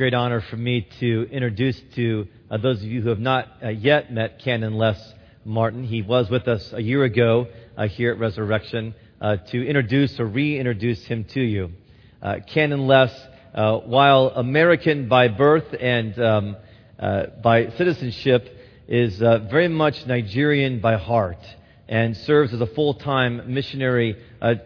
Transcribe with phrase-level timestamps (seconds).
[0.00, 3.68] great honor for me to introduce to uh, those of you who have not uh,
[3.68, 4.98] yet met Canon Les
[5.44, 5.84] Martin.
[5.84, 10.24] He was with us a year ago uh, here at Resurrection uh, to introduce or
[10.24, 11.72] reintroduce him to you.
[12.22, 13.12] Uh, Canon Les,
[13.54, 16.56] uh, while American by birth and um,
[17.42, 18.48] by citizenship,
[18.88, 21.44] is very much Nigerian by heart
[21.90, 24.16] and serves as a full-time missionary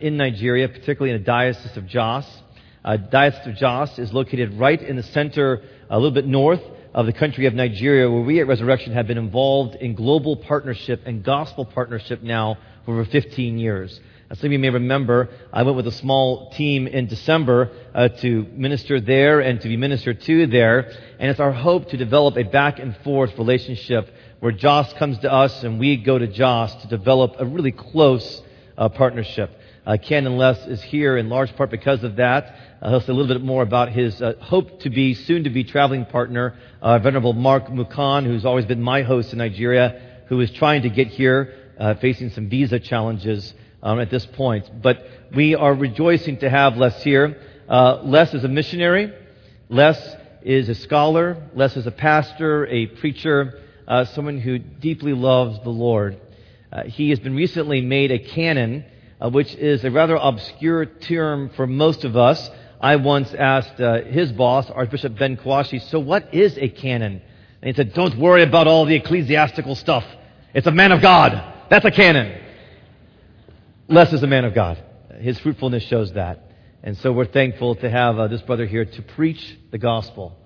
[0.00, 2.24] in Nigeria, particularly in the Diocese of Jos.
[2.84, 6.60] Uh, Diocese of Jos is located right in the center, a little bit north
[6.92, 11.00] of the country of Nigeria, where we at Resurrection have been involved in global partnership
[11.06, 13.98] and gospel partnership now for over 15 years.
[14.30, 18.08] As some of you may remember, I went with a small team in December uh,
[18.08, 20.90] to minister there and to be ministered to there.
[21.18, 24.08] And it's our hope to develop a back and forth relationship
[24.40, 28.42] where Jos comes to us and we go to Jos to develop a really close
[28.76, 29.50] uh, partnership.
[29.86, 32.56] Uh, Canon Les is here in large part because of that.
[32.80, 35.50] Uh, he'll say a little bit more about his uh, hope to be, soon to
[35.50, 40.40] be traveling partner, uh, Venerable Mark Mukan, who's always been my host in Nigeria, who
[40.40, 44.64] is trying to get here, uh, facing some visa challenges um, at this point.
[44.82, 45.04] But
[45.36, 47.36] we are rejoicing to have Les here.
[47.68, 49.12] Uh, Les is a missionary.
[49.68, 51.50] Les is a scholar.
[51.54, 56.18] Les is a pastor, a preacher, uh, someone who deeply loves the Lord.
[56.86, 58.86] he has been recently made a canon,
[59.30, 62.50] which is a rather obscure term for most of us.
[62.80, 67.22] I once asked uh, his boss, Archbishop Ben Kwashi, so what is a canon?
[67.62, 70.04] And he said, don't worry about all the ecclesiastical stuff.
[70.52, 71.42] It's a man of God.
[71.70, 72.40] That's a canon.
[73.88, 74.82] Les is a man of God.
[75.18, 76.50] His fruitfulness shows that.
[76.82, 80.36] And so we're thankful to have uh, this brother here to preach the gospel.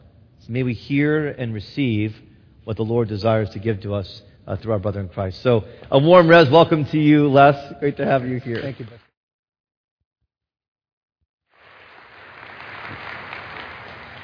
[0.40, 2.16] So may we hear and receive
[2.62, 5.42] what the Lord desires to give to us uh, through our brother in Christ.
[5.42, 7.74] So a warm res welcome to you, Les.
[7.80, 8.60] Great to have you here.
[8.62, 8.86] Thank you.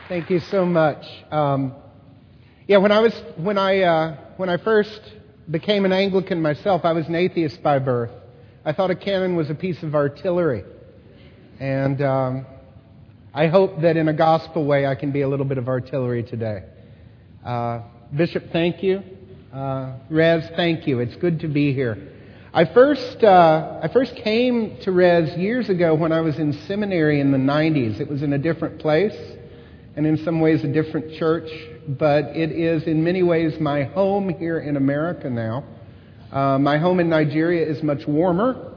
[0.09, 1.05] Thank you so much.
[1.31, 1.75] Um,
[2.67, 5.01] yeah, when I was when I uh, when I first
[5.51, 8.11] became an Anglican myself, I was an atheist by birth.
[8.65, 10.65] I thought a cannon was a piece of artillery,
[11.61, 12.47] and um,
[13.35, 16.23] I hope that in a gospel way I can be a little bit of artillery
[16.23, 16.65] today.
[17.45, 17.83] Uh,
[18.15, 19.03] Bishop, thank you.
[19.55, 20.99] Uh, Rez, thank you.
[20.99, 22.09] It's good to be here.
[22.53, 27.21] I first uh, I first came to Rez years ago when I was in seminary
[27.21, 28.01] in the 90s.
[28.01, 29.17] It was in a different place
[29.95, 31.49] and in some ways a different church,
[31.87, 35.63] but it is in many ways my home here in America now.
[36.33, 38.73] Uh, my home in Nigeria is much warmer.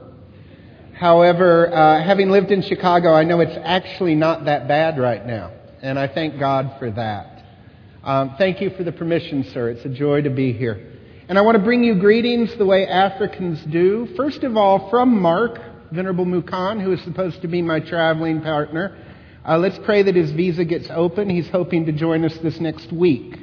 [0.94, 5.50] However, uh, having lived in Chicago, I know it's actually not that bad right now,
[5.82, 7.37] and I thank God for that.
[8.08, 9.68] Um, thank you for the permission, sir.
[9.68, 10.94] It's a joy to be here.
[11.28, 14.08] And I want to bring you greetings the way Africans do.
[14.16, 15.60] First of all, from Mark,
[15.92, 18.96] Venerable Mukan, who is supposed to be my traveling partner.
[19.46, 21.28] Uh, let's pray that his visa gets open.
[21.28, 23.40] He's hoping to join us this next week.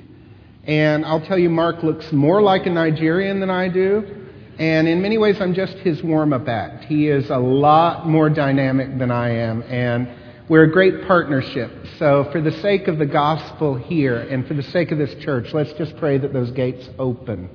[0.63, 4.25] And I'll tell you, Mark looks more like a Nigerian than I do.
[4.57, 6.85] And in many ways, I'm just his warm up act.
[6.85, 9.61] He is a lot more dynamic than I am.
[9.61, 10.09] And
[10.47, 11.71] we're a great partnership.
[11.97, 15.53] So, for the sake of the gospel here and for the sake of this church,
[15.53, 17.49] let's just pray that those gates open.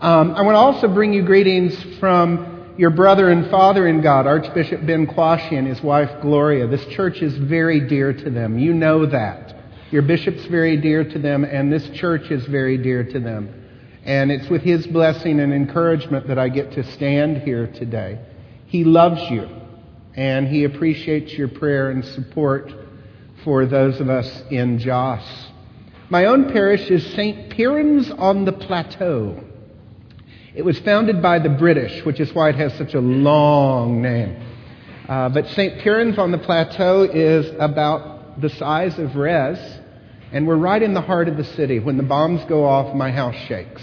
[0.00, 4.26] Um, I want to also bring you greetings from your brother and father in God,
[4.26, 6.66] Archbishop Ben Kwashi and his wife Gloria.
[6.66, 8.58] This church is very dear to them.
[8.58, 9.54] You know that.
[9.92, 13.48] Your bishop's very dear to them, and this church is very dear to them.
[14.04, 18.18] And it's with his blessing and encouragement that I get to stand here today.
[18.66, 19.48] He loves you,
[20.16, 22.72] and he appreciates your prayer and support
[23.44, 25.22] for those of us in Jos.
[26.10, 27.50] My own parish is St.
[27.50, 29.42] Piran's on the Plateau.
[30.54, 34.40] It was founded by the British, which is why it has such a long name.
[35.08, 35.80] Uh, but St.
[35.80, 39.58] Piran's on the Plateau is about the size of Res,
[40.32, 41.78] and we're right in the heart of the city.
[41.78, 43.82] When the bombs go off, my house shakes.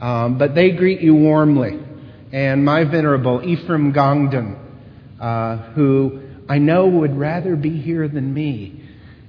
[0.00, 1.78] Um, but they greet you warmly.
[2.32, 4.67] And my venerable Ephraim Gongdon,
[5.20, 8.82] uh, who I know would rather be here than me,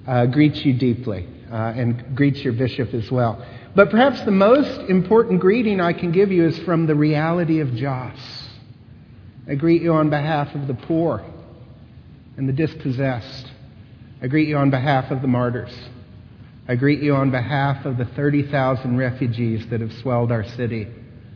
[0.08, 3.46] uh, greets you deeply uh, and greets your bishop as well.
[3.76, 7.76] But perhaps the most important greeting I can give you is from the reality of
[7.76, 8.20] Jos.
[9.48, 11.24] I greet you on behalf of the poor
[12.38, 13.52] and the dispossessed.
[14.22, 15.76] I greet you on behalf of the martyrs.
[16.68, 20.88] I greet you on behalf of the 30,000 refugees that have swelled our city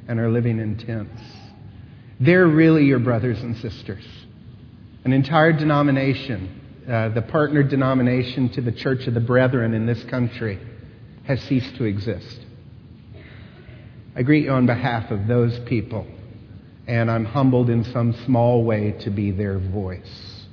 [0.07, 1.21] and are living in tents.
[2.19, 4.05] They're really your brothers and sisters.
[5.05, 10.01] An entire denomination, uh, the partner denomination to the Church of the Brethren in this
[10.05, 10.59] country,
[11.25, 12.39] has ceased to exist.
[14.15, 16.07] I greet you on behalf of those people,
[16.87, 20.45] and I'm humbled in some small way to be their voice.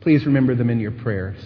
[0.00, 1.42] Please remember them in your prayers.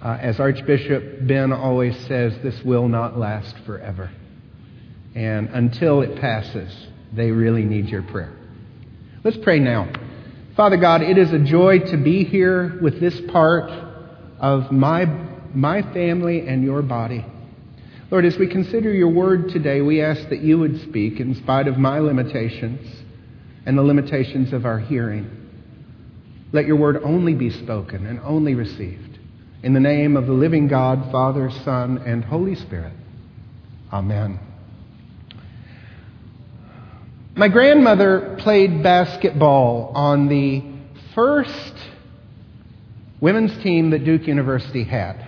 [0.00, 4.10] Uh, as Archbishop Ben always says, this will not last forever.
[5.16, 6.72] And until it passes,
[7.12, 8.32] they really need your prayer.
[9.24, 9.90] Let's pray now.
[10.58, 13.70] Father God, it is a joy to be here with this part
[14.40, 15.04] of my,
[15.54, 17.24] my family and your body.
[18.10, 21.68] Lord, as we consider your word today, we ask that you would speak in spite
[21.68, 22.84] of my limitations
[23.66, 25.30] and the limitations of our hearing.
[26.50, 29.16] Let your word only be spoken and only received.
[29.62, 32.94] In the name of the living God, Father, Son, and Holy Spirit.
[33.92, 34.40] Amen.
[37.38, 40.60] My grandmother played basketball on the
[41.14, 41.72] first
[43.20, 45.24] women's team that Duke University had.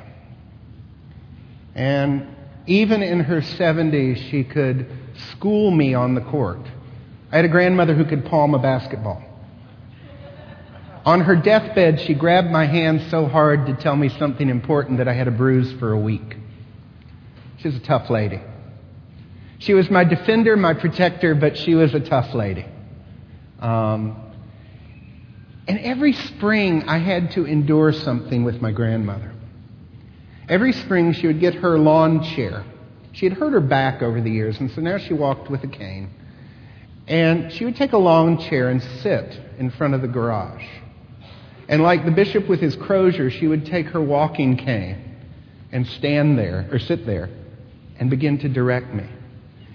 [1.73, 2.27] And
[2.67, 4.91] even in her 70s, she could
[5.31, 6.59] school me on the court.
[7.31, 9.23] I had a grandmother who could palm a basketball.
[11.07, 15.07] On her deathbed, she grabbed my hand so hard to tell me something important that
[15.07, 16.39] I had a bruise for a week.
[17.59, 18.43] She was a tough lady.
[19.61, 22.65] She was my defender, my protector, but she was a tough lady.
[23.61, 24.17] Um,
[25.69, 29.33] and every spring, I had to endure something with my grandmother.
[30.49, 32.65] Every spring, she would get her lawn chair.
[33.13, 35.69] She had hurt her back over the years, and so now she walked with a
[35.69, 36.09] cane.
[37.07, 40.65] And she would take a lawn chair and sit in front of the garage.
[41.69, 45.17] And like the bishop with his crozier, she would take her walking cane
[45.71, 47.29] and stand there, or sit there,
[47.99, 49.05] and begin to direct me.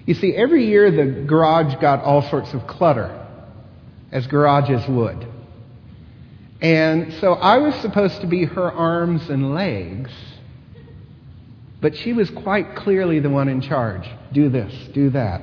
[0.05, 3.25] You see, every year the garage got all sorts of clutter,
[4.11, 5.27] as garages would.
[6.61, 10.11] And so I was supposed to be her arms and legs,
[11.81, 14.07] but she was quite clearly the one in charge.
[14.31, 15.41] Do this, do that.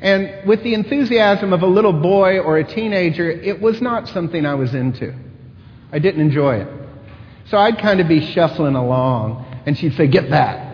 [0.00, 4.46] And with the enthusiasm of a little boy or a teenager, it was not something
[4.46, 5.14] I was into.
[5.92, 6.68] I didn't enjoy it.
[7.46, 10.67] So I'd kind of be shuffling along, and she'd say, Get that.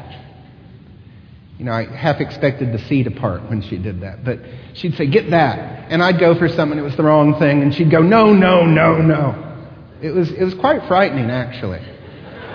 [1.58, 4.24] You know, I half expected the seat apart when she did that.
[4.24, 4.40] But
[4.74, 5.90] she'd say, Get that.
[5.90, 8.64] And I'd go for something, it was the wrong thing, and she'd go, No, no,
[8.64, 9.40] no, no.
[10.02, 11.80] It was, it was quite frightening, actually.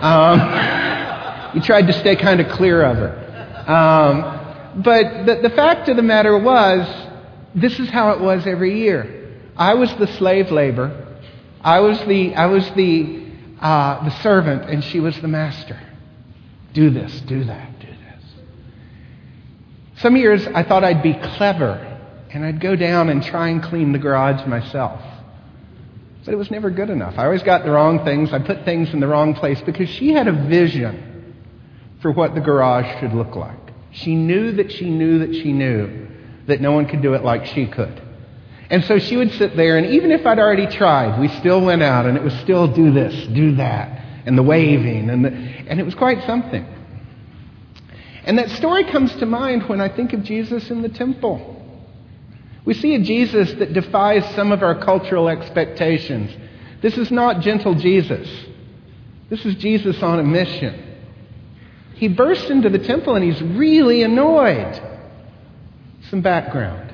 [0.02, 0.40] Um,
[1.56, 3.66] you tried to stay kind of clear of her.
[3.68, 6.88] Um, but the, the fact of the matter was,
[7.56, 9.38] this is how it was every year.
[9.58, 11.08] I was the slave labor
[11.62, 13.26] I was the, I was the,
[13.60, 15.80] uh, the servant, and she was the master.
[16.74, 17.79] Do this, do that.
[20.00, 21.74] Some years I thought I'd be clever,
[22.32, 25.02] and I'd go down and try and clean the garage myself.
[26.26, 27.16] But it was never good enough.
[27.18, 28.32] I always got the wrong things.
[28.32, 31.36] I put things in the wrong place because she had a vision
[32.02, 33.58] for what the garage should look like.
[33.92, 36.08] She knew that she knew that she knew
[36.48, 38.02] that no one could do it like she could.
[38.70, 41.82] And so she would sit there, and even if I'd already tried, we still went
[41.82, 45.80] out, and it was still do this, do that, and the waving, and, the, and
[45.80, 46.66] it was quite something.
[48.30, 51.66] And that story comes to mind when I think of Jesus in the temple.
[52.64, 56.30] We see a Jesus that defies some of our cultural expectations.
[56.80, 58.30] This is not gentle Jesus.
[59.32, 60.96] This is Jesus on a mission.
[61.96, 64.80] He bursts into the temple and he's really annoyed.
[66.12, 66.94] Some background.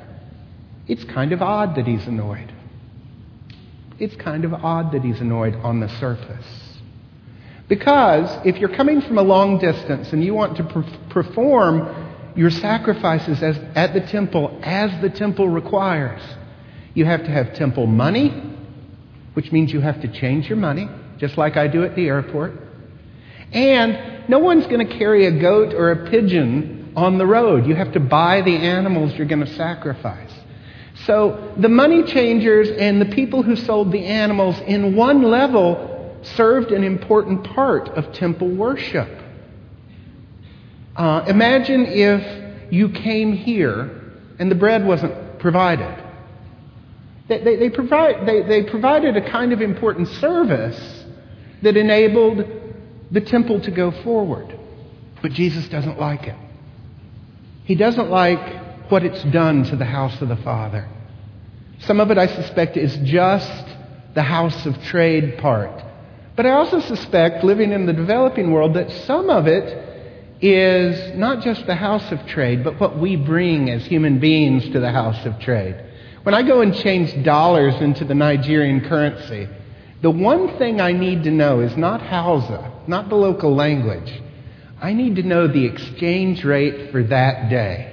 [0.88, 2.50] It's kind of odd that he's annoyed.
[4.00, 6.65] It's kind of odd that he's annoyed on the surface.
[7.68, 10.64] Because if you're coming from a long distance and you want to
[11.10, 16.22] perform your sacrifices as, at the temple as the temple requires,
[16.94, 18.30] you have to have temple money,
[19.34, 22.54] which means you have to change your money, just like I do at the airport.
[23.52, 27.66] And no one's going to carry a goat or a pigeon on the road.
[27.66, 30.32] You have to buy the animals you're going to sacrifice.
[31.06, 35.95] So the money changers and the people who sold the animals, in one level,
[36.28, 39.10] served an important part of temple worship.
[40.96, 44.02] Uh, imagine if you came here
[44.40, 46.04] and the bread wasn't provided.
[47.28, 51.06] They, they, they, provide, they, they provided a kind of important service
[51.62, 52.46] that enabled
[53.12, 54.58] the temple to go forward.
[55.22, 56.36] But Jesus doesn't like it.
[57.66, 60.88] He doesn't like what it's done to the house of the Father.
[61.80, 63.66] Some of it, I suspect, is just
[64.14, 65.84] the house of trade part.
[66.36, 69.84] But I also suspect, living in the developing world, that some of it
[70.42, 74.80] is not just the house of trade, but what we bring as human beings to
[74.80, 75.82] the house of trade.
[76.24, 79.48] When I go and change dollars into the Nigerian currency,
[80.02, 84.12] the one thing I need to know is not Hausa, not the local language.
[84.82, 87.92] I need to know the exchange rate for that day.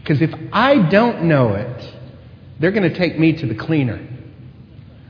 [0.00, 1.94] Because if I don't know it,
[2.58, 4.04] they're going to take me to the cleaner.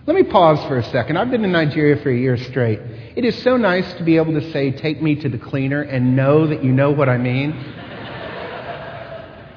[0.08, 1.18] Let me pause for a second.
[1.18, 2.80] I've been in Nigeria for a year straight.
[3.14, 6.16] It is so nice to be able to say, take me to the cleaner and
[6.16, 7.52] know that you know what I mean.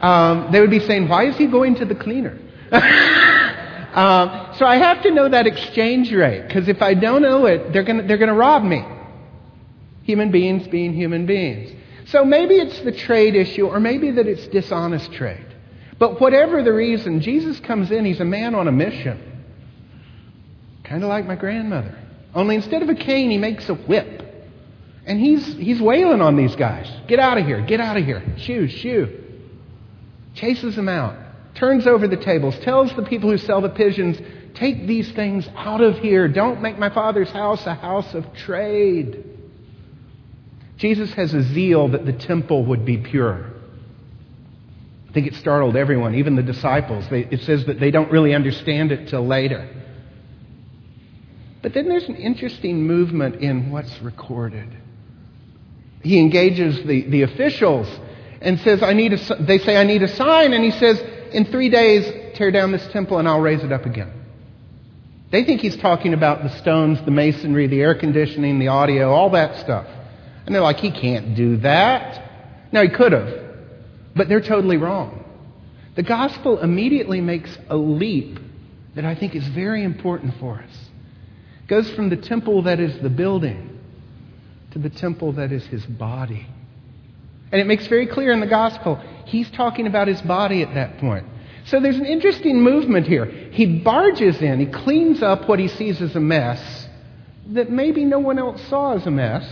[0.01, 2.31] Um, they would be saying, why is he going to the cleaner?
[2.71, 7.71] um, so I have to know that exchange rate because if I don't know it,
[7.71, 8.83] they're going to they're going to rob me.
[10.01, 11.71] Human beings being human beings.
[12.07, 15.45] So maybe it's the trade issue or maybe that it's dishonest trade.
[15.99, 19.30] But whatever the reason, Jesus comes in, he's a man on a mission.
[20.91, 21.97] Kind of like my grandmother.
[22.35, 24.23] Only instead of a cane, he makes a whip.
[25.05, 26.91] And he's, he's wailing on these guys.
[27.07, 27.61] Get out of here.
[27.65, 28.21] Get out of here.
[28.39, 29.23] Shoo, shoo.
[30.33, 31.15] Chases them out.
[31.55, 32.59] Turns over the tables.
[32.59, 34.19] Tells the people who sell the pigeons,
[34.53, 36.27] take these things out of here.
[36.27, 39.23] Don't make my father's house a house of trade.
[40.75, 43.49] Jesus has a zeal that the temple would be pure.
[45.09, 47.07] I think it startled everyone, even the disciples.
[47.09, 49.77] They, it says that they don't really understand it till later.
[51.61, 54.67] But then there's an interesting movement in what's recorded.
[56.01, 57.87] He engages the, the officials
[58.41, 60.53] and says, I need a, they say, I need a sign.
[60.53, 60.99] And he says,
[61.31, 64.11] in three days, tear down this temple and I'll raise it up again.
[65.31, 69.29] They think he's talking about the stones, the masonry, the air conditioning, the audio, all
[69.29, 69.87] that stuff.
[70.45, 72.29] And they're like, he can't do that.
[72.71, 73.29] Now, he could have,
[74.15, 75.23] but they're totally wrong.
[75.95, 78.39] The gospel immediately makes a leap
[78.95, 80.90] that I think is very important for us
[81.71, 83.79] goes from the temple that is the building
[84.71, 86.45] to the temple that is his body.
[87.49, 90.97] And it makes very clear in the gospel, he's talking about his body at that
[90.97, 91.25] point.
[91.67, 93.23] So there's an interesting movement here.
[93.25, 96.87] He barges in, he cleans up what he sees as a mess
[97.51, 99.49] that maybe no one else saw as a mess.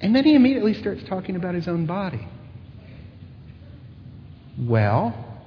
[0.00, 2.24] And then he immediately starts talking about his own body.
[4.56, 5.42] Well,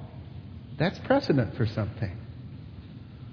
[0.78, 2.18] that's precedent for something.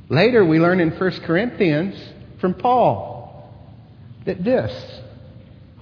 [0.09, 1.95] Later, we learn in 1 Corinthians
[2.41, 3.47] from Paul
[4.25, 5.01] that this,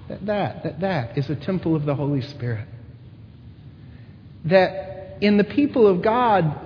[0.10, 2.68] that that, that that is a temple of the Holy Spirit.
[4.46, 6.60] That in the people of God,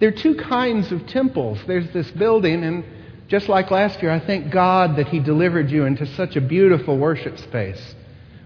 [0.00, 1.60] there are two kinds of temples.
[1.66, 2.84] There's this building, and
[3.28, 6.98] just like last year, I thank God that He delivered you into such a beautiful
[6.98, 7.94] worship space.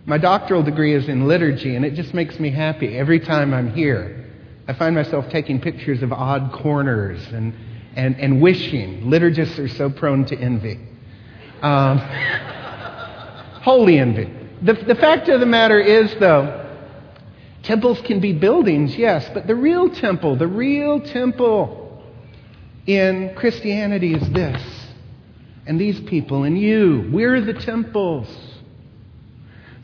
[0.04, 3.72] My doctoral degree is in liturgy, and it just makes me happy every time I'm
[3.72, 4.26] here.
[4.68, 7.54] I find myself taking pictures of odd corners and
[7.96, 9.02] and, and wishing.
[9.04, 10.80] Liturgists are so prone to envy.
[11.60, 11.98] Um,
[13.60, 14.32] holy envy.
[14.62, 16.68] The, the fact of the matter is, though,
[17.62, 22.04] temples can be buildings, yes, but the real temple, the real temple
[22.86, 24.62] in Christianity is this.
[25.66, 28.28] And these people and you, we're the temples.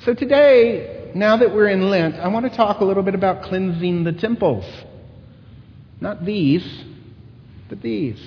[0.01, 3.43] So today, now that we're in Lent, I want to talk a little bit about
[3.43, 4.65] cleansing the temples.
[6.01, 6.65] Not these,
[7.69, 8.21] but these.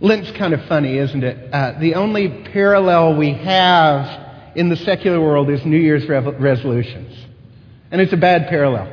[0.00, 1.54] Lent's kind of funny, isn't it?
[1.54, 7.16] Uh, the only parallel we have in the secular world is New Year's rev- resolutions.
[7.90, 8.92] And it's a bad parallel.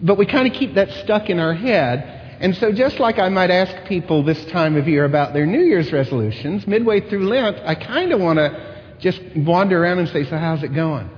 [0.00, 2.38] But we kind of keep that stuck in our head.
[2.40, 5.62] And so, just like I might ask people this time of year about their New
[5.62, 10.24] Year's resolutions, midway through Lent, I kind of want to just wander around and say,
[10.24, 11.10] So, how's it going?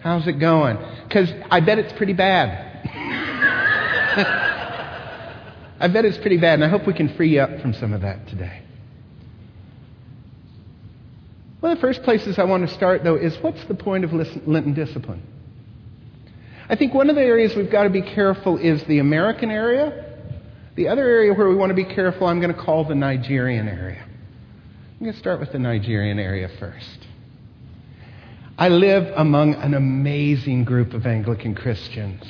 [0.00, 0.76] How's it going?
[1.08, 3.34] Because I bet it's pretty bad.
[5.80, 7.92] I bet it's pretty bad, and I hope we can free you up from some
[7.92, 8.62] of that today.
[11.60, 14.12] One of the first places I want to start, though, is what's the point of
[14.12, 15.22] Lenten discipline?
[16.68, 20.04] I think one of the areas we've got to be careful is the American area.
[20.76, 23.68] The other area where we want to be careful, I'm going to call the Nigerian
[23.68, 24.04] area.
[24.04, 27.06] I'm going to start with the Nigerian area first.
[28.56, 32.22] I live among an amazing group of Anglican Christians.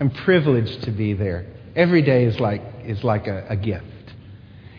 [0.00, 1.46] I'm privileged to be there.
[1.76, 3.84] Every day is like, is like a, a gift.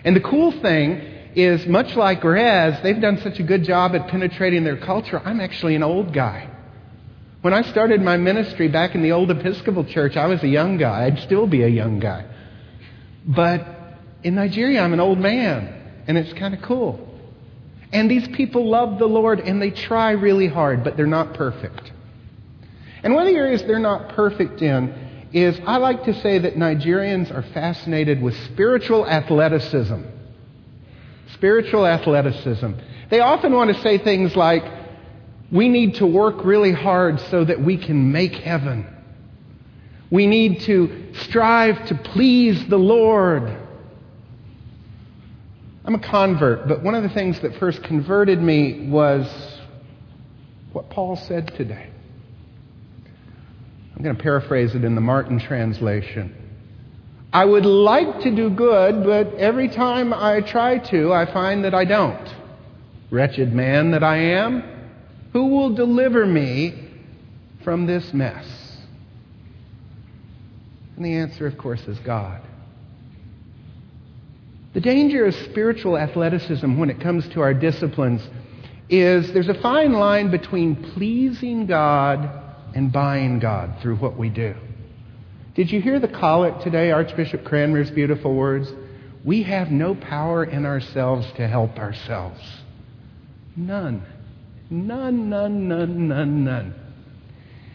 [0.04, 1.00] And the cool thing
[1.36, 5.22] is, much like Res, they've done such a good job at penetrating their culture.
[5.24, 6.50] I'm actually an old guy.
[7.42, 10.78] When I started my ministry back in the old Episcopal Church, I was a young
[10.78, 11.06] guy.
[11.06, 12.26] I'd still be a young guy.
[13.28, 13.66] But
[14.24, 17.08] in Nigeria, I'm an old man, and it's kind of cool.
[17.94, 21.92] And these people love the Lord, and they try really hard, but they're not perfect.
[23.04, 25.07] And one of the areas they're not perfect in
[25.42, 30.02] is I like to say that Nigerians are fascinated with spiritual athleticism.
[31.34, 32.72] Spiritual athleticism.
[33.10, 34.64] They often want to say things like,
[35.52, 38.86] we need to work really hard so that we can make heaven.
[40.12, 43.44] We need to strive to please the Lord.
[45.86, 49.26] I'm a convert, but one of the things that first converted me was
[50.74, 51.90] what Paul said today.
[53.98, 56.36] I'm going to paraphrase it in the Martin translation.
[57.34, 61.74] I would like to do good, but every time I try to, I find that
[61.74, 62.30] I don't.
[63.10, 64.64] Wretched man that I am,
[65.34, 66.76] who will deliver me
[67.64, 68.46] from this mess?
[70.96, 72.44] And the answer, of course, is God.
[74.76, 78.22] The danger of spiritual athleticism when it comes to our disciplines
[78.90, 82.44] is there's a fine line between pleasing God
[82.78, 84.54] and buying God through what we do.
[85.56, 88.72] Did you hear the collect today, Archbishop Cranmer's beautiful words?
[89.26, 92.40] We have no power in ourselves to help ourselves.
[93.56, 94.06] None.
[94.70, 96.76] None, none, none, none, none.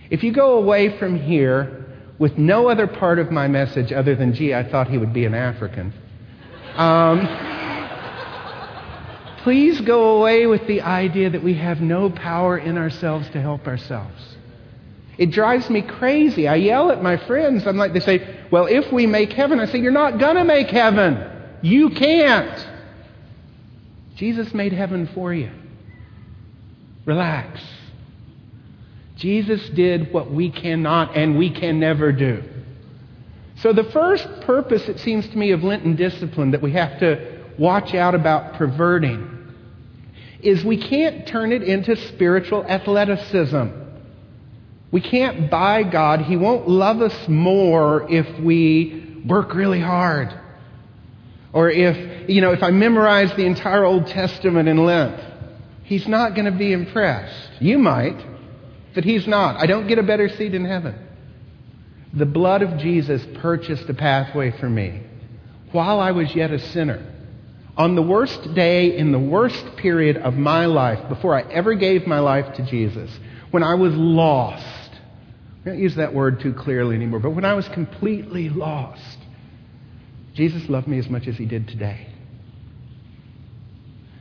[0.08, 1.84] If you go away from here
[2.20, 5.24] with no other part of my message other than, gee, I thought he would be
[5.24, 5.92] an African,
[6.76, 7.26] um,
[9.42, 13.66] please go away with the idea that we have no power in ourselves to help
[13.66, 14.31] ourselves.
[15.18, 16.48] It drives me crazy.
[16.48, 17.66] I yell at my friends.
[17.66, 20.44] I'm like, they say, well, if we make heaven, I say, you're not going to
[20.44, 21.30] make heaven.
[21.62, 22.68] You can't.
[24.16, 25.50] Jesus made heaven for you.
[27.04, 27.60] Relax.
[29.16, 32.42] Jesus did what we cannot and we can never do.
[33.56, 37.44] So, the first purpose, it seems to me, of Lenten discipline that we have to
[37.58, 39.28] watch out about perverting
[40.40, 43.81] is we can't turn it into spiritual athleticism.
[44.92, 46.20] We can't buy God.
[46.20, 50.38] He won't love us more if we work really hard.
[51.52, 55.20] Or if, you know, if I memorize the entire Old Testament in Lent.
[55.84, 57.60] He's not going to be impressed.
[57.60, 58.24] You might,
[58.94, 59.56] but he's not.
[59.60, 60.94] I don't get a better seat in heaven.
[62.14, 65.02] The blood of Jesus purchased a pathway for me
[65.72, 67.08] while I was yet a sinner.
[67.76, 72.06] On the worst day in the worst period of my life, before I ever gave
[72.06, 73.10] my life to Jesus,
[73.50, 74.81] when I was lost,
[75.64, 79.18] I don't use that word too clearly anymore, but when I was completely lost,
[80.34, 82.08] Jesus loved me as much as he did today.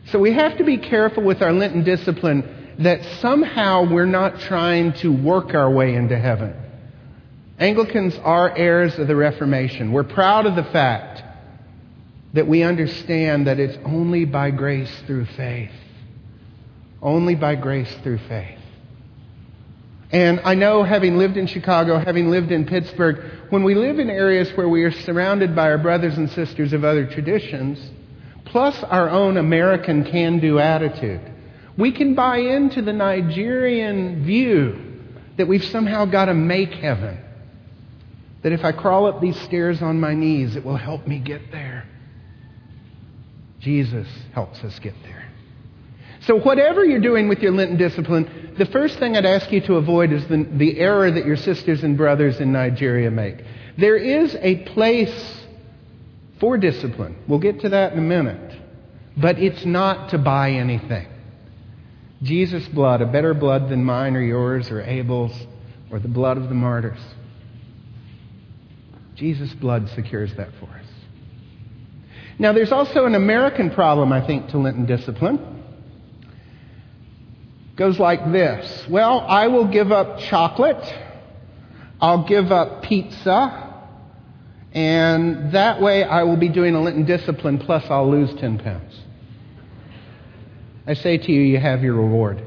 [0.07, 4.93] So we have to be careful with our Lenten discipline that somehow we're not trying
[4.93, 6.53] to work our way into heaven.
[7.57, 9.91] Anglicans are heirs of the Reformation.
[9.91, 11.23] We're proud of the fact
[12.33, 15.71] that we understand that it's only by grace through faith.
[17.01, 18.59] Only by grace through faith.
[20.11, 24.09] And I know, having lived in Chicago, having lived in Pittsburgh, when we live in
[24.09, 27.79] areas where we are surrounded by our brothers and sisters of other traditions,
[28.43, 31.21] plus our own American can do attitude,
[31.77, 34.99] we can buy into the Nigerian view
[35.37, 37.17] that we've somehow got to make heaven.
[38.43, 41.51] That if I crawl up these stairs on my knees, it will help me get
[41.51, 41.87] there.
[43.59, 45.20] Jesus helps us get there.
[46.21, 49.75] So, whatever you're doing with your Lenten discipline, the first thing I'd ask you to
[49.75, 53.43] avoid is the, the error that your sisters and brothers in Nigeria make.
[53.77, 55.39] There is a place
[56.39, 57.15] for discipline.
[57.27, 58.59] We'll get to that in a minute.
[59.17, 61.07] But it's not to buy anything.
[62.21, 65.33] Jesus' blood, a better blood than mine or yours or Abel's
[65.91, 66.99] or the blood of the martyrs.
[69.15, 70.85] Jesus' blood secures that for us.
[72.39, 75.60] Now, there's also an American problem, I think, to Lenten discipline.
[77.81, 80.85] Goes like this Well, I will give up chocolate,
[81.99, 83.73] I'll give up pizza,
[84.71, 88.99] and that way I will be doing a Lenten discipline, plus I'll lose 10 pounds.
[90.85, 92.45] I say to you, you have your reward.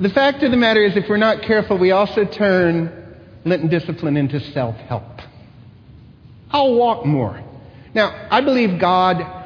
[0.00, 4.16] The fact of the matter is, if we're not careful, we also turn Lenten discipline
[4.16, 5.22] into self help.
[6.52, 7.42] I'll walk more.
[7.94, 9.41] Now, I believe God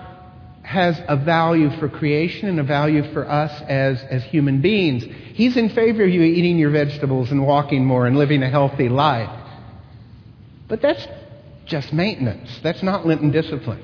[0.67, 5.05] has a value for creation and a value for us as, as human beings.
[5.35, 8.89] He's in favor of you eating your vegetables and walking more and living a healthy
[8.89, 9.31] life.
[10.69, 11.07] But that's
[11.67, 12.51] just maintenance.
[12.65, 13.81] That's not Lenten discipline.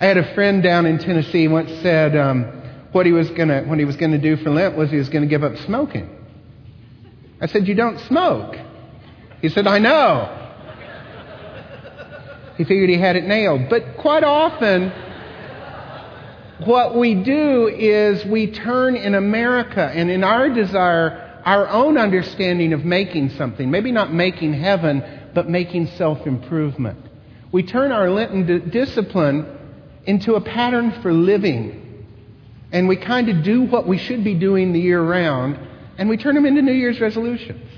[0.00, 3.78] I had a friend down in Tennessee once said, um, what he was gonna, what
[3.78, 6.10] he was going to do for Lent was he was going to give up smoking.
[7.40, 8.56] I said, You don't smoke.
[9.40, 10.45] He said, I know.
[12.56, 13.68] He figured he had it nailed.
[13.68, 14.90] But quite often,
[16.64, 22.72] what we do is we turn in America and in our desire, our own understanding
[22.72, 25.02] of making something, maybe not making heaven,
[25.34, 26.98] but making self improvement.
[27.52, 29.46] We turn our Lenten d- discipline
[30.06, 31.86] into a pattern for living
[32.72, 35.58] and we kind of do what we should be doing the year round,
[35.98, 37.70] and we turn them into New Year's resolutions.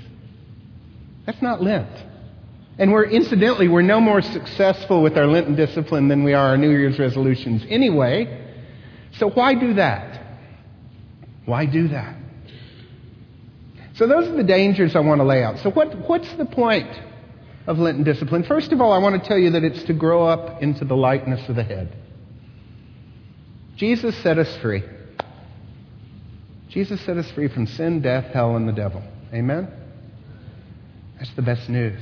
[1.25, 1.89] That's not Lent.
[2.79, 6.57] And we're, incidentally, we're no more successful with our Lenten discipline than we are our
[6.57, 8.55] New Year's resolutions anyway.
[9.17, 10.23] So why do that?
[11.45, 12.15] Why do that?
[13.95, 15.59] So those are the dangers I want to lay out.
[15.59, 16.89] So what, what's the point
[17.67, 18.43] of Lenten discipline?
[18.43, 20.95] First of all, I want to tell you that it's to grow up into the
[20.95, 21.93] likeness of the head.
[23.75, 24.83] Jesus set us free.
[26.69, 29.03] Jesus set us free from sin, death, hell, and the devil.
[29.33, 29.67] Amen?
[31.17, 31.99] That's the best news.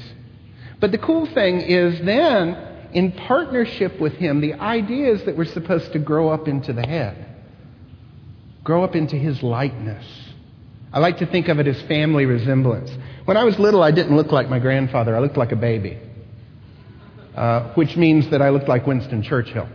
[0.80, 2.56] But the cool thing is then,
[2.94, 6.86] in partnership with Him, the idea is that we're supposed to grow up into the
[6.86, 7.26] head,
[8.64, 10.06] grow up into His likeness.
[10.94, 12.92] I like to think of it as family resemblance.
[13.26, 15.98] When I was little, I didn't look like my grandfather, I looked like a baby,
[17.36, 19.68] uh, which means that I looked like Winston Churchill.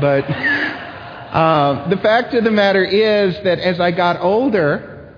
[0.00, 0.24] But.
[1.32, 5.14] Uh, the fact of the matter is that as I got older,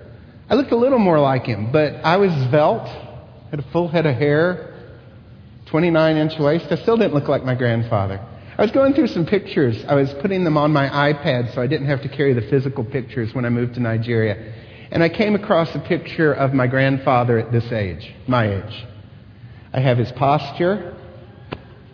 [0.49, 2.87] I looked a little more like him, but I was svelte,
[3.51, 4.74] had a full head of hair,
[5.67, 6.65] 29 inch waist.
[6.69, 8.19] I still didn't look like my grandfather.
[8.57, 9.83] I was going through some pictures.
[9.87, 12.85] I was putting them on my iPad so I didn't have to carry the physical
[12.85, 14.53] pictures when I moved to Nigeria.
[14.91, 18.85] And I came across a picture of my grandfather at this age, my age.
[19.73, 20.95] I have his posture,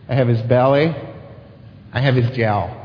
[0.07, 0.93] I have his belly,
[1.93, 2.77] I have his jowl.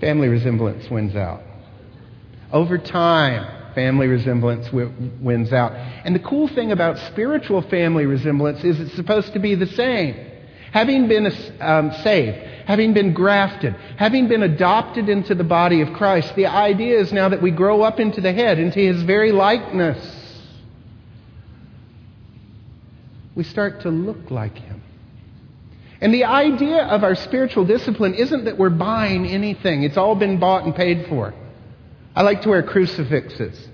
[0.00, 1.40] Family resemblance wins out.
[2.52, 5.72] Over time, family resemblance wins out.
[5.72, 10.30] And the cool thing about spiritual family resemblance is it's supposed to be the same.
[10.72, 11.30] Having been
[11.60, 16.98] um, saved, having been grafted, having been adopted into the body of Christ, the idea
[16.98, 20.20] is now that we grow up into the head, into his very likeness.
[23.34, 24.82] We start to look like him.
[26.00, 30.38] And the idea of our spiritual discipline isn't that we're buying anything, it's all been
[30.38, 31.32] bought and paid for.
[32.14, 33.68] I like to wear crucifixes.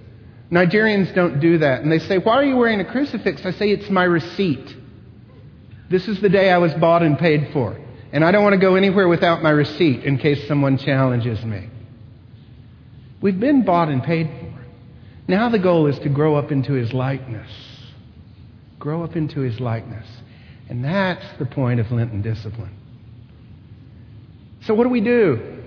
[0.51, 1.83] Nigerians don't do that.
[1.83, 3.45] And they say, Why are you wearing a crucifix?
[3.45, 4.77] I say, It's my receipt.
[5.91, 7.79] This is the day I was bought and paid for.
[8.13, 11.69] And I don't want to go anywhere without my receipt in case someone challenges me.
[13.21, 14.65] We've been bought and paid for.
[15.27, 17.51] Now the goal is to grow up into his likeness.
[18.79, 20.07] Grow up into his likeness.
[20.69, 22.75] And that's the point of Lenten discipline.
[24.63, 25.58] So, what do we do?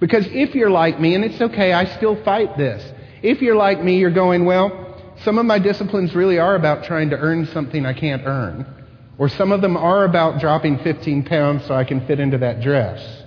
[0.00, 2.82] Because if you're like me, and it's okay, I still fight this.
[3.22, 7.10] If you're like me, you're going, well, some of my disciplines really are about trying
[7.10, 8.66] to earn something I can't earn.
[9.18, 12.62] Or some of them are about dropping 15 pounds so I can fit into that
[12.62, 13.22] dress.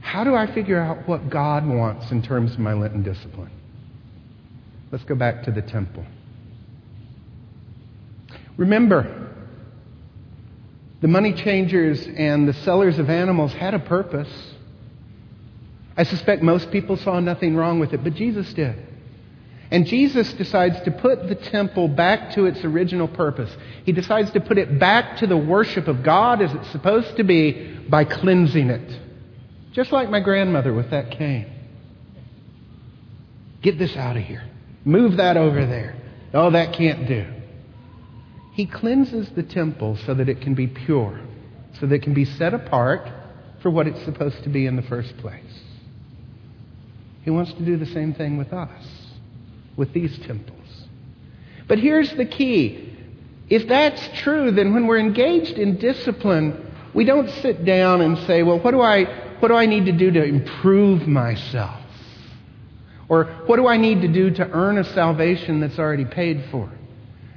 [0.00, 3.50] How do I figure out what God wants in terms of my Lenten discipline?
[4.92, 6.06] Let's go back to the temple.
[8.56, 9.34] Remember,
[11.00, 14.30] the money changers and the sellers of animals had a purpose.
[15.96, 18.76] I suspect most people saw nothing wrong with it, but Jesus did.
[19.70, 23.54] And Jesus decides to put the temple back to its original purpose.
[23.84, 27.24] He decides to put it back to the worship of God as it's supposed to
[27.24, 29.00] be by cleansing it.
[29.72, 31.52] Just like my grandmother with that cane.
[33.62, 34.44] Get this out of here.
[34.84, 35.96] Move that over there.
[36.32, 37.26] Oh, that can't do.
[38.52, 41.20] He cleanses the temple so that it can be pure,
[41.80, 43.08] so that it can be set apart
[43.60, 45.42] for what it's supposed to be in the first place.
[47.26, 48.84] He wants to do the same thing with us,
[49.76, 50.86] with these temples.
[51.66, 52.96] But here's the key.
[53.48, 58.44] If that's true, then when we're engaged in discipline, we don't sit down and say,
[58.44, 59.06] well, what do I,
[59.40, 61.82] what do I need to do to improve myself?
[63.08, 66.70] Or what do I need to do to earn a salvation that's already paid for?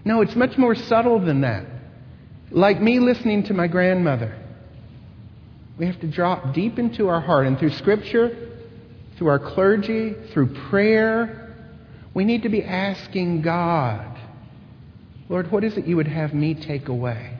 [0.06, 1.65] No, it's much more subtle than that.
[2.52, 4.38] Like me listening to my grandmother.
[5.80, 8.49] We have to drop deep into our heart and through Scripture,
[9.19, 11.53] through our clergy, through prayer,
[12.13, 14.17] we need to be asking God,
[15.27, 17.38] Lord, what is it you would have me take away?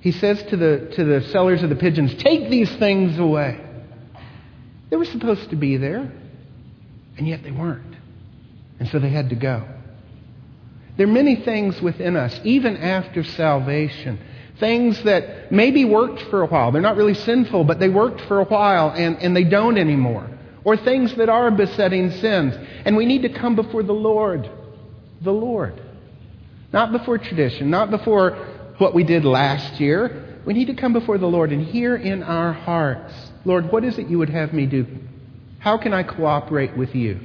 [0.00, 3.60] He says to the, to the sellers of the pigeons, Take these things away.
[4.88, 6.10] They were supposed to be there,
[7.18, 7.94] and yet they weren't.
[8.80, 9.68] And so they had to go.
[10.96, 14.18] There are many things within us, even after salvation.
[14.58, 16.70] Things that maybe worked for a while.
[16.72, 20.30] They're not really sinful, but they worked for a while and, and they don't anymore.
[20.64, 22.54] Or things that are besetting sins.
[22.84, 24.48] And we need to come before the Lord.
[25.22, 25.80] The Lord.
[26.72, 28.32] Not before tradition, not before
[28.78, 30.40] what we did last year.
[30.46, 33.12] We need to come before the Lord and hear in our hearts
[33.44, 34.86] Lord, what is it you would have me do?
[35.58, 37.20] How can I cooperate with you?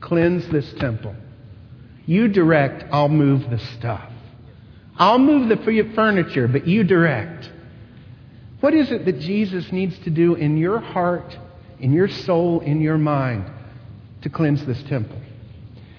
[0.00, 1.14] Cleanse this temple.
[2.04, 4.11] You direct, I'll move the stuff.
[4.96, 5.56] I'll move the
[5.94, 7.50] furniture, but you direct.
[8.60, 11.36] What is it that Jesus needs to do in your heart,
[11.80, 13.50] in your soul, in your mind
[14.22, 15.18] to cleanse this temple?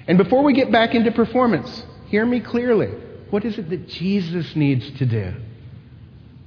[0.07, 2.87] And before we get back into performance, hear me clearly.
[3.29, 5.33] What is it that Jesus needs to do?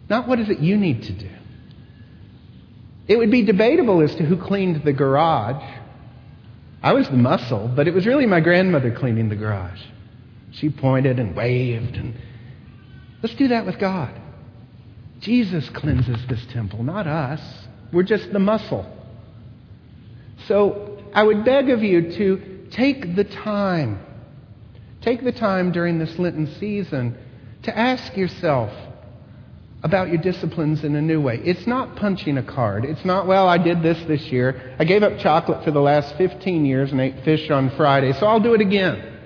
[0.09, 1.31] Not what is it you need to do.
[3.09, 5.63] It would be debatable as to who cleaned the garage.
[6.83, 9.81] I was the muscle, but it was really my grandmother cleaning the garage.
[10.53, 12.15] She pointed and waved and
[13.27, 14.15] let's do that with God.
[15.19, 17.41] Jesus cleanses this temple, not us.
[17.93, 18.87] We're just the muscle.
[20.47, 23.99] So I would beg of you to take the time,
[25.01, 27.19] take the time during this Lenten season
[27.65, 28.71] to ask yourself
[29.83, 31.41] about your disciplines in a new way.
[31.43, 32.85] It's not punching a card.
[32.85, 34.77] It's not, well, I did this this year.
[34.79, 38.27] I gave up chocolate for the last 15 years and ate fish on Friday, so
[38.27, 39.19] I'll do it again.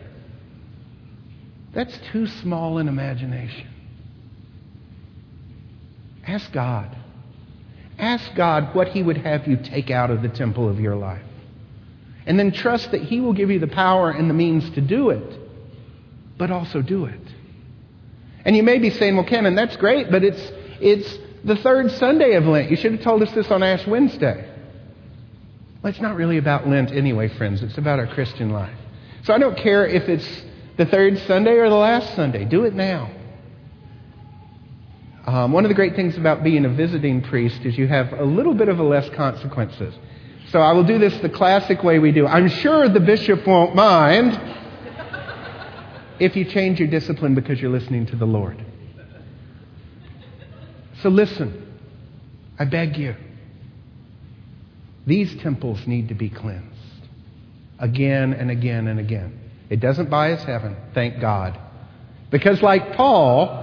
[1.75, 3.70] That's too small an imagination.
[6.27, 6.97] Ask God.
[7.99, 11.23] Ask God what He would have you take out of the temple of your life.
[12.27, 15.11] And then trust that He will give you the power and the means to do
[15.11, 15.39] it,
[16.39, 17.21] but also do it.
[18.45, 20.41] And you may be saying, well, Ken, that's great, but it's,
[20.81, 22.71] it's the third Sunday of Lent.
[22.71, 24.47] You should have told us this on Ash Wednesday.
[25.83, 27.63] Well, it's not really about Lent anyway, friends.
[27.63, 28.77] It's about our Christian life.
[29.25, 30.43] So I don't care if it's
[30.77, 32.45] the third Sunday or the last Sunday.
[32.45, 33.11] Do it now.
[35.31, 38.25] Um, one of the great things about being a visiting priest is you have a
[38.25, 39.95] little bit of a less consequences.
[40.49, 42.27] So I will do this the classic way we do.
[42.27, 44.41] I'm sure the bishop won't mind
[46.19, 48.61] if you change your discipline because you're listening to the Lord.
[51.01, 51.79] So listen,
[52.59, 53.15] I beg you.
[55.07, 56.67] These temples need to be cleansed
[57.79, 59.39] again and again and again.
[59.69, 61.57] It doesn't buy us heaven, thank God.
[62.33, 63.60] Because, like Paul,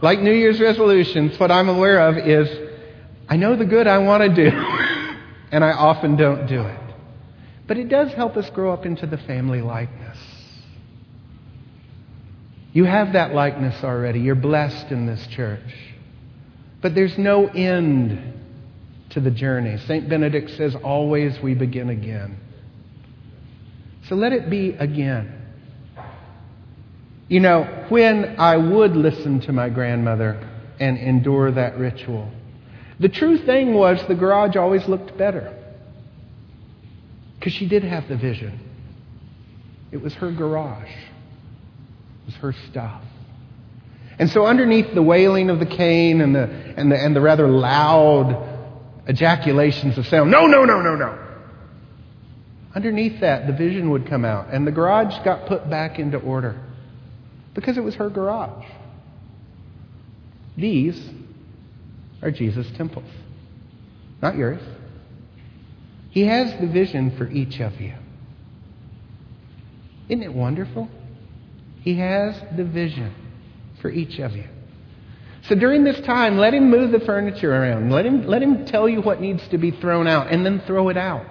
[0.00, 2.48] like New Year's resolutions, what I'm aware of is
[3.28, 4.56] I know the good I want to do,
[5.52, 6.80] and I often don't do it.
[7.66, 10.18] But it does help us grow up into the family likeness.
[12.72, 14.20] You have that likeness already.
[14.20, 15.74] You're blessed in this church.
[16.80, 18.34] But there's no end
[19.10, 19.78] to the journey.
[19.78, 20.08] St.
[20.08, 22.38] Benedict says, always we begin again.
[24.08, 25.37] So let it be again.
[27.28, 30.48] You know, when I would listen to my grandmother
[30.80, 32.30] and endure that ritual,
[32.98, 35.54] the true thing was the garage always looked better.
[37.38, 38.58] Because she did have the vision.
[39.92, 43.02] It was her garage it was her stuff.
[44.18, 47.48] And so, underneath the wailing of the cane and the, and the, and the rather
[47.48, 48.36] loud
[49.06, 51.18] ejaculations of sound, no, no, no, no, no.
[52.74, 56.60] Underneath that, the vision would come out, and the garage got put back into order
[57.58, 58.64] because it was her garage.
[60.56, 61.10] These
[62.22, 63.10] are Jesus' temples,
[64.22, 64.62] not yours.
[66.10, 67.94] He has the vision for each of you.
[70.08, 70.88] Isn't it wonderful?
[71.82, 73.12] He has the vision
[73.82, 74.46] for each of you.
[75.48, 77.90] So during this time, let him move the furniture around.
[77.90, 80.90] Let him, let him tell you what needs to be thrown out and then throw
[80.90, 81.26] it out.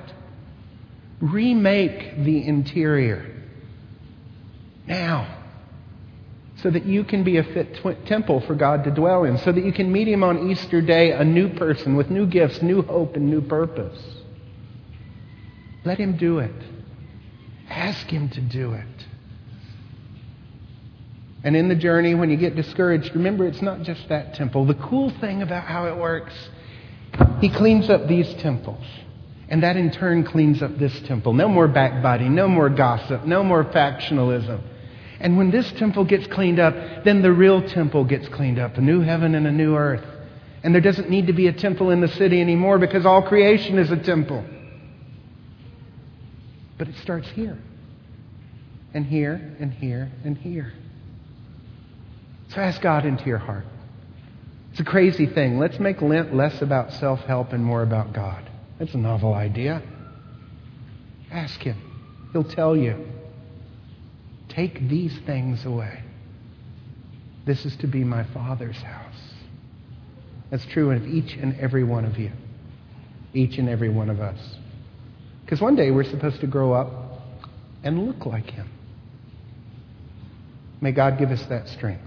[1.21, 3.33] Remake the interior
[4.87, 5.36] now
[6.61, 9.51] so that you can be a fit tw- temple for God to dwell in, so
[9.51, 12.81] that you can meet him on Easter Day a new person with new gifts, new
[12.81, 13.99] hope, and new purpose.
[15.85, 16.55] Let him do it.
[17.69, 19.05] Ask him to do it.
[21.43, 24.65] And in the journey, when you get discouraged, remember it's not just that temple.
[24.65, 26.33] The cool thing about how it works,
[27.39, 28.83] he cleans up these temples.
[29.49, 31.33] And that in turn cleans up this temple.
[31.33, 34.61] No more backbiting, no more gossip, no more factionalism.
[35.19, 38.81] And when this temple gets cleaned up, then the real temple gets cleaned up a
[38.81, 40.05] new heaven and a new earth.
[40.63, 43.79] And there doesn't need to be a temple in the city anymore because all creation
[43.79, 44.43] is a temple.
[46.77, 47.57] But it starts here,
[48.93, 50.73] and here, and here, and here.
[52.49, 53.65] So ask God into your heart.
[54.71, 55.57] It's a crazy thing.
[55.57, 58.47] Let's make Lent less about self help and more about God.
[58.77, 59.81] That's a novel idea.
[61.31, 61.77] Ask Him,
[62.31, 63.16] He'll tell you.
[64.57, 66.01] Take these things away.
[67.45, 69.13] This is to be my Father's house.
[70.49, 72.31] That's true of each and every one of you,
[73.35, 74.39] each and every one of us.
[75.45, 77.21] Because one day we're supposed to grow up
[77.83, 78.67] and look like Him.
[80.81, 82.01] May God give us that strength.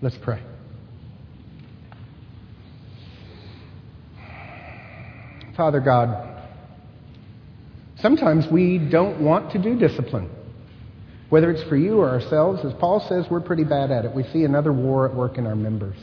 [0.00, 0.40] Let's pray.
[5.56, 6.35] Father God,
[8.00, 10.30] sometimes we don't want to do discipline.
[11.28, 14.14] Whether it's for you or ourselves, as Paul says, we're pretty bad at it.
[14.14, 15.96] We see another war at work in our members.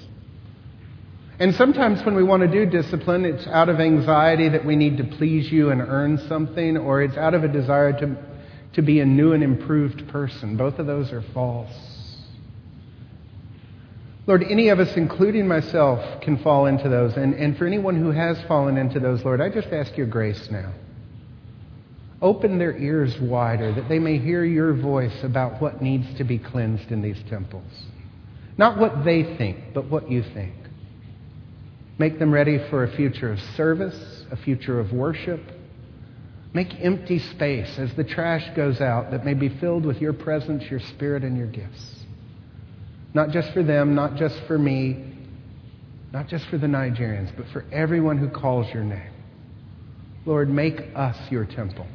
[1.39, 4.97] And sometimes when we want to do discipline, it's out of anxiety that we need
[4.97, 8.15] to please you and earn something, or it's out of a desire to,
[8.73, 10.57] to be a new and improved person.
[10.57, 11.71] Both of those are false.
[14.25, 17.17] Lord, any of us, including myself, can fall into those.
[17.17, 20.47] And, and for anyone who has fallen into those, Lord, I just ask your grace
[20.49, 20.71] now.
[22.23, 26.39] Open their ears wider that they may hear your voice about what needs to be
[26.39, 27.69] cleansed in these temples.
[28.57, 30.53] Not what they think, but what you think.
[31.99, 35.41] Make them ready for a future of service, a future of worship.
[36.53, 40.63] Make empty space as the trash goes out that may be filled with your presence,
[40.71, 42.05] your spirit, and your gifts.
[43.13, 45.13] Not just for them, not just for me,
[46.13, 49.11] not just for the Nigerians, but for everyone who calls your name.
[50.25, 51.85] Lord, make us your temple,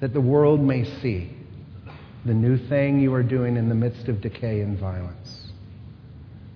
[0.00, 1.30] that the world may see
[2.24, 5.52] the new thing you are doing in the midst of decay and violence.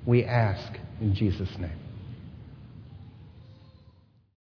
[0.07, 1.88] We ask in Jesus' name.